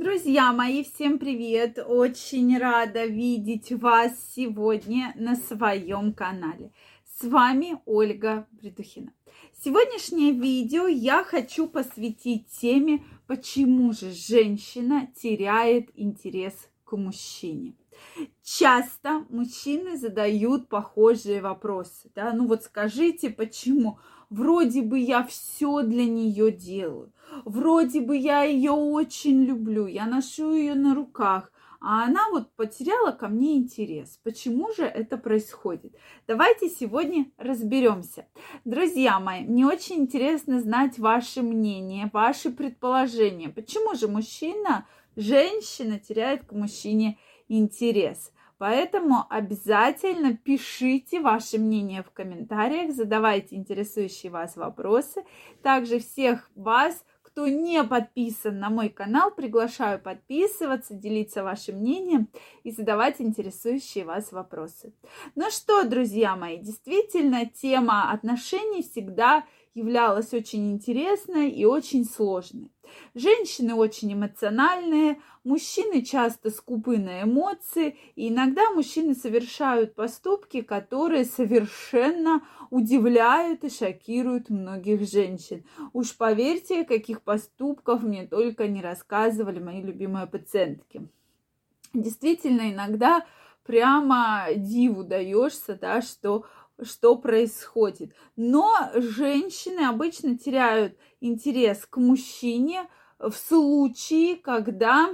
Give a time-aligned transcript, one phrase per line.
[0.00, 1.78] Друзья мои, всем привет!
[1.86, 6.72] Очень рада видеть вас сегодня на своем канале.
[7.04, 9.12] С вами Ольга Придухина.
[9.62, 16.54] Сегодняшнее видео я хочу посвятить теме, почему же женщина теряет интерес
[16.84, 17.74] к мужчине.
[18.42, 22.10] Часто мужчины задают похожие вопросы.
[22.14, 22.32] Да?
[22.32, 23.98] Ну вот скажите, почему?
[24.30, 27.12] Вроде бы я все для нее делаю.
[27.44, 29.86] Вроде бы я ее очень люблю.
[29.86, 31.52] Я ношу ее на руках.
[31.82, 34.20] А она вот потеряла ко мне интерес.
[34.22, 35.96] Почему же это происходит?
[36.28, 38.26] Давайте сегодня разберемся.
[38.64, 43.48] Друзья мои, мне очень интересно знать ваше мнение, ваши предположения.
[43.48, 47.18] Почему же мужчина, женщина теряет к мужчине
[47.48, 48.30] интерес?
[48.60, 55.24] Поэтому обязательно пишите ваше мнение в комментариях, задавайте интересующие вас вопросы.
[55.62, 62.28] Также всех вас, кто не подписан на мой канал, приглашаю подписываться, делиться вашим мнением
[62.62, 64.92] и задавать интересующие вас вопросы.
[65.34, 72.70] Ну что, друзья мои, действительно, тема отношений всегда являлась очень интересной и очень сложной.
[73.14, 82.42] Женщины очень эмоциональные, мужчины часто скупы на эмоции, и иногда мужчины совершают поступки, которые совершенно
[82.70, 85.64] удивляют и шокируют многих женщин.
[85.92, 91.08] Уж поверьте, каких поступков мне только не рассказывали мои любимые пациентки.
[91.92, 93.26] Действительно, иногда
[93.64, 96.44] прямо диву даешься, да, что
[96.82, 98.14] что происходит.
[98.36, 105.10] Но женщины обычно теряют интерес к мужчине в случае, когда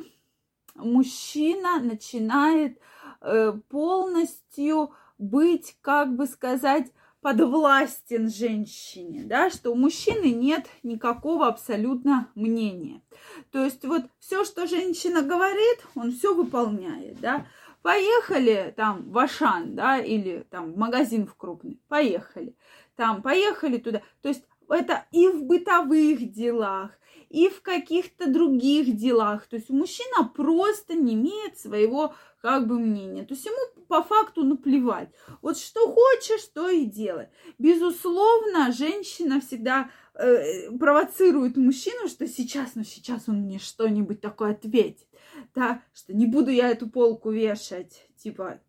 [0.74, 2.78] мужчина начинает
[3.20, 6.92] э, полностью быть, как бы сказать,
[7.26, 13.02] подвластен женщине, да, что у мужчины нет никакого абсолютно мнения.
[13.50, 17.46] То есть вот все, что женщина говорит, он все выполняет, да.
[17.86, 21.80] Поехали там в Ашан, да, или там в магазин в крупный.
[21.86, 22.56] Поехали.
[22.96, 24.02] Там, поехали туда.
[24.22, 26.90] То есть это и в бытовых делах,
[27.28, 29.46] и в каких-то других делах.
[29.46, 33.24] То есть мужчина просто не имеет своего как бы мнения.
[33.24, 35.10] То есть ему по факту наплевать.
[35.40, 37.28] Вот что хочешь, то и делай.
[37.60, 45.05] Безусловно, женщина всегда э, провоцирует мужчину, что сейчас, ну сейчас он мне что-нибудь такое ответит
[45.54, 48.60] да, что не буду я эту полку вешать, типа,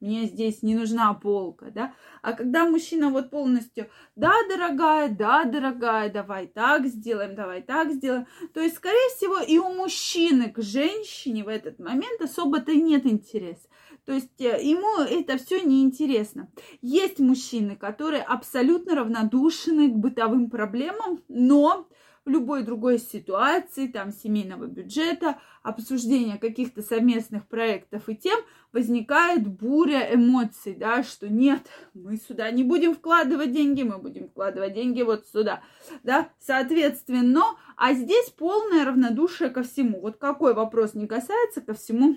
[0.00, 1.94] мне здесь не нужна полка, да.
[2.22, 8.26] А когда мужчина вот полностью, да, дорогая, да, дорогая, давай так сделаем, давай так сделаем,
[8.52, 13.68] то есть, скорее всего, и у мужчины к женщине в этот момент особо-то нет интереса.
[14.04, 16.48] То есть э, ему это все неинтересно.
[16.80, 21.88] Есть мужчины, которые абсолютно равнодушны к бытовым проблемам, но
[22.26, 28.38] любой другой ситуации, там, семейного бюджета, обсуждения каких-то совместных проектов и тем,
[28.72, 34.74] возникает буря эмоций, да, что нет, мы сюда не будем вкладывать деньги, мы будем вкладывать
[34.74, 35.62] деньги вот сюда,
[36.02, 37.42] да, соответственно,
[37.76, 40.00] а здесь полное равнодушие ко всему.
[40.00, 42.16] Вот какой вопрос не касается, ко всему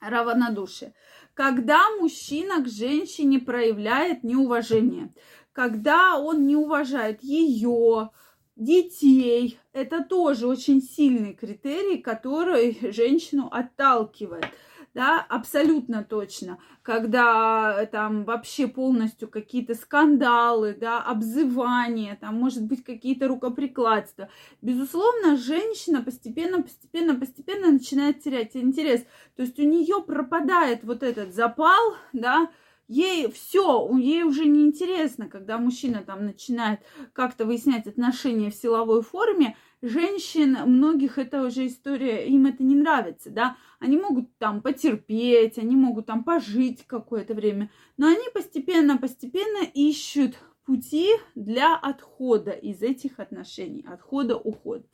[0.00, 0.94] равнодушие.
[1.34, 5.14] Когда мужчина к женщине проявляет неуважение,
[5.52, 8.10] когда он не уважает ее,
[8.60, 9.58] детей.
[9.72, 14.46] Это тоже очень сильный критерий, который женщину отталкивает.
[14.92, 16.58] Да, абсолютно точно.
[16.82, 24.28] Когда там вообще полностью какие-то скандалы, да, обзывания, там, может быть, какие-то рукоприкладства.
[24.62, 29.02] Безусловно, женщина постепенно, постепенно, постепенно начинает терять интерес.
[29.36, 32.50] То есть у нее пропадает вот этот запал, да,
[32.90, 36.80] ей все, ей уже не интересно, когда мужчина там начинает
[37.12, 43.30] как-то выяснять отношения в силовой форме, женщин, многих это уже история, им это не нравится,
[43.30, 50.36] да, они могут там потерпеть, они могут там пожить какое-то время, но они постепенно-постепенно ищут
[50.70, 54.84] пути для отхода из этих отношений, отхода, ухода.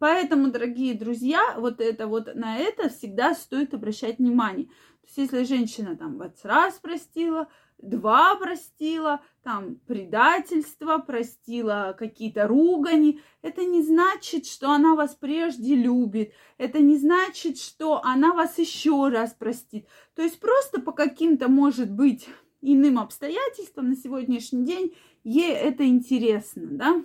[0.00, 4.66] Поэтому, дорогие друзья, вот это вот на это всегда стоит обращать внимание.
[4.66, 7.46] То есть, если женщина там вот раз простила,
[7.78, 16.32] два простила, там предательство, простила какие-то ругани, это не значит, что она вас прежде любит,
[16.58, 19.86] это не значит, что она вас еще раз простит.
[20.16, 22.28] То есть просто по каким-то, может быть,
[22.62, 27.04] иным обстоятельствам на сегодняшний день ей это интересно, да.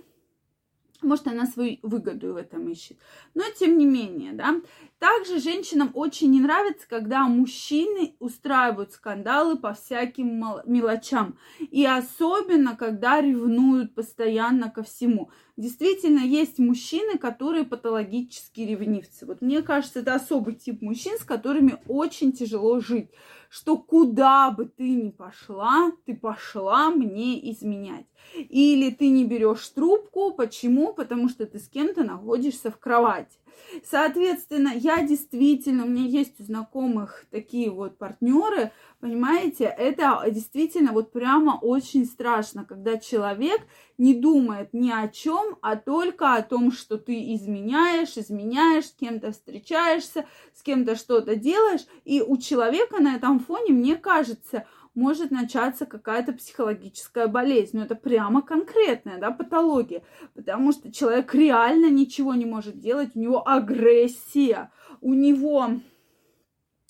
[1.02, 2.98] Может, она свою выгоду в этом ищет.
[3.34, 4.62] Но тем не менее, да.
[4.98, 11.38] Также женщинам очень не нравится, когда мужчины устраивают скандалы по всяким мелочам.
[11.58, 15.30] И особенно, когда ревнуют постоянно ко всему.
[15.56, 19.24] Действительно, есть мужчины, которые патологически ревнивцы.
[19.24, 23.08] Вот мне кажется, это особый тип мужчин, с которыми очень тяжело жить.
[23.48, 28.04] Что куда бы ты ни пошла, ты пошла мне изменять.
[28.34, 30.34] Или ты не берешь трубку.
[30.34, 30.92] Почему?
[30.92, 33.38] Потому что ты с кем-то находишься в кровати.
[33.84, 41.12] Соответственно, я действительно, у меня есть у знакомых такие вот партнеры, понимаете, это действительно вот
[41.12, 43.60] прямо очень страшно, когда человек
[43.98, 49.32] не думает ни о чем, а только о том, что ты изменяешь, изменяешь, с кем-то
[49.32, 55.86] встречаешься, с кем-то что-то делаешь, и у человека на этом фоне, мне кажется, может начаться
[55.86, 57.76] какая-то психологическая болезнь.
[57.76, 60.02] Но это прямо конкретная да, патология,
[60.34, 65.70] потому что человек реально ничего не может делать, у него агрессия, у него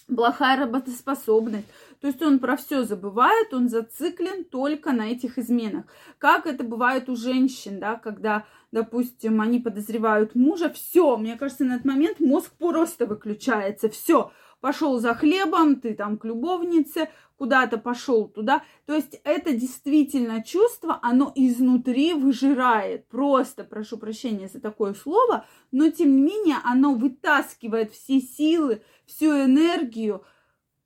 [0.07, 1.67] плохая работоспособность.
[2.01, 5.87] То есть он про все забывает, он зациклен только на этих изменах.
[6.19, 11.75] Как это бывает у женщин, да, когда, допустим, они подозревают мужа, все, мне кажется, на
[11.75, 14.31] этот момент мозг просто выключается, все,
[14.67, 17.09] пошел за хлебом, ты там к любовнице,
[17.39, 18.65] куда-то пошел туда.
[18.85, 23.07] То есть это действительно чувство, оно изнутри выжирает.
[23.07, 29.27] Просто, прошу прощения за такое слово, но тем не менее оно вытаскивает все силы, всю
[29.27, 30.25] энергию,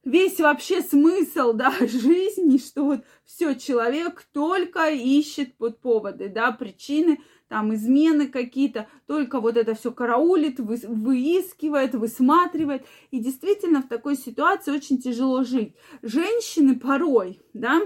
[0.04, 7.18] весь вообще смысл, да, жизни, что вот все, человек только ищет под поводы, да, причины
[7.50, 12.86] там измены какие-то, только вот это все караулит, вы, выискивает, высматривает.
[13.10, 15.74] И действительно в такой ситуации очень тяжело жить.
[16.00, 17.80] Женщины порой, да,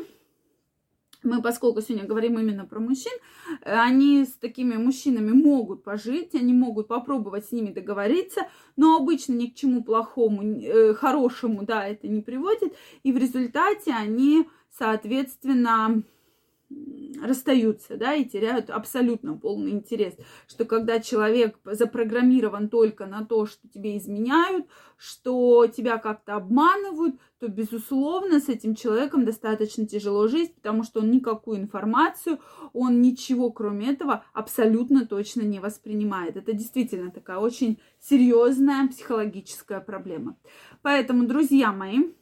[1.22, 3.12] мы, поскольку сегодня говорим именно про мужчин,
[3.62, 8.42] они с такими мужчинами могут пожить, они могут попробовать с ними договориться,
[8.76, 13.92] но обычно ни к чему плохому, э, хорошему, да, это не приводит, и в результате
[13.92, 16.02] они, соответственно,
[17.22, 20.14] расстаются, да, и теряют абсолютно полный интерес,
[20.46, 24.66] что когда человек запрограммирован только на то, что тебе изменяют,
[24.96, 31.10] что тебя как-то обманывают, то, безусловно, с этим человеком достаточно тяжело жить, потому что он
[31.10, 32.40] никакую информацию,
[32.72, 36.36] он ничего, кроме этого, абсолютно точно не воспринимает.
[36.36, 40.36] Это действительно такая очень серьезная психологическая проблема.
[40.82, 42.12] Поэтому, друзья мои,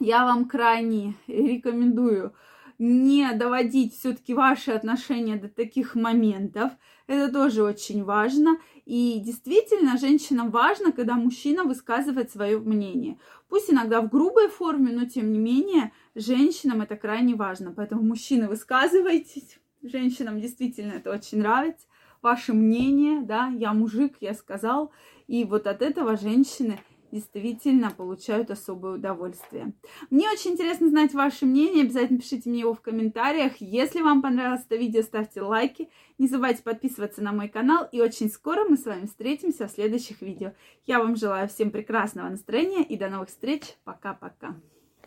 [0.00, 2.34] я вам крайне рекомендую
[2.78, 6.72] не доводить все-таки ваши отношения до таких моментов.
[7.06, 8.58] Это тоже очень важно.
[8.84, 13.18] И действительно, женщинам важно, когда мужчина высказывает свое мнение.
[13.48, 17.72] Пусть иногда в грубой форме, но тем не менее, женщинам это крайне важно.
[17.72, 19.58] Поэтому, мужчины, высказывайтесь.
[19.82, 21.86] Женщинам действительно это очень нравится.
[22.22, 24.92] Ваше мнение, да, я мужик, я сказал.
[25.26, 26.80] И вот от этого женщины
[27.14, 29.72] действительно получают особое удовольствие.
[30.10, 31.84] Мне очень интересно знать ваше мнение.
[31.84, 33.52] Обязательно пишите мне его в комментариях.
[33.60, 35.88] Если вам понравилось это видео, ставьте лайки.
[36.18, 37.88] Не забывайте подписываться на мой канал.
[37.92, 40.52] И очень скоро мы с вами встретимся в следующих видео.
[40.86, 43.62] Я вам желаю всем прекрасного настроения и до новых встреч.
[43.84, 44.56] Пока-пока.